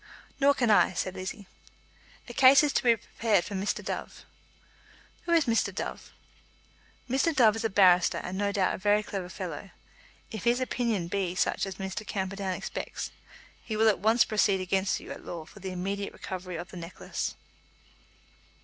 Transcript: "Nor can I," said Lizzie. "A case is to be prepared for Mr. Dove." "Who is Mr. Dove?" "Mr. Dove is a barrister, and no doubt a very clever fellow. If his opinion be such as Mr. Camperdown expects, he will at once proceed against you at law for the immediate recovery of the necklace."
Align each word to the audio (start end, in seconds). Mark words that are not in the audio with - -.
"Nor 0.39 0.55
can 0.55 0.71
I," 0.71 0.93
said 0.93 1.13
Lizzie. 1.13 1.45
"A 2.27 2.33
case 2.33 2.63
is 2.63 2.73
to 2.73 2.81
be 2.81 2.95
prepared 2.95 3.45
for 3.45 3.53
Mr. 3.53 3.85
Dove." 3.85 4.25
"Who 5.25 5.31
is 5.31 5.45
Mr. 5.45 5.71
Dove?" 5.71 6.11
"Mr. 7.07 7.35
Dove 7.35 7.57
is 7.57 7.63
a 7.63 7.69
barrister, 7.69 8.17
and 8.17 8.35
no 8.35 8.51
doubt 8.51 8.73
a 8.73 8.79
very 8.79 9.03
clever 9.03 9.29
fellow. 9.29 9.69
If 10.31 10.43
his 10.45 10.59
opinion 10.59 11.07
be 11.07 11.35
such 11.35 11.67
as 11.67 11.75
Mr. 11.75 12.03
Camperdown 12.03 12.55
expects, 12.55 13.11
he 13.63 13.77
will 13.77 13.89
at 13.89 13.99
once 13.99 14.25
proceed 14.25 14.59
against 14.59 14.99
you 14.99 15.11
at 15.11 15.23
law 15.23 15.45
for 15.45 15.59
the 15.59 15.69
immediate 15.69 16.13
recovery 16.13 16.55
of 16.55 16.71
the 16.71 16.77
necklace." 16.77 17.35